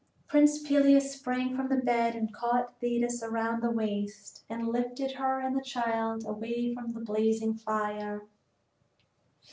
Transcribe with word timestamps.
Prince 0.27 0.67
Peleus 0.67 1.13
sprang 1.13 1.55
from 1.55 1.67
the 1.67 1.75
bed 1.77 2.15
and 2.15 2.33
caught 2.33 2.79
Thetis 2.81 3.21
around 3.21 3.61
the 3.61 3.69
waist 3.69 4.43
and 4.49 4.67
lifted 4.67 5.11
her 5.11 5.39
and 5.41 5.55
the 5.55 5.61
child 5.61 6.25
away 6.25 6.73
from 6.73 6.91
the 6.93 7.01
blazing 7.01 7.53
fire. 7.53 8.23